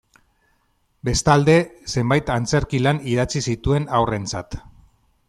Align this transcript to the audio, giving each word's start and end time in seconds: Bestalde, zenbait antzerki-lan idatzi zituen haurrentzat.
Bestalde, 1.09 1.53
zenbait 1.95 2.31
antzerki-lan 2.37 3.05
idatzi 3.13 3.45
zituen 3.53 3.87
haurrentzat. 3.99 4.59